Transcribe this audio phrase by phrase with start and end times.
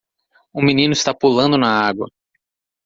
[0.51, 2.09] Um menino está pulando na água